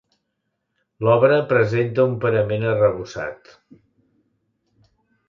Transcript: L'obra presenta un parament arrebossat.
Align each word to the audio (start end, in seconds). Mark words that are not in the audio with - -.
L'obra 1.07 1.35
presenta 1.51 2.05
un 2.11 2.15
parament 2.23 2.65
arrebossat. 2.71 3.53